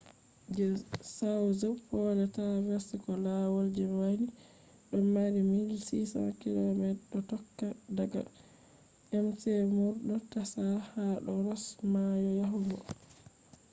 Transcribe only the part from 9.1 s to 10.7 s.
mcmurdo tasha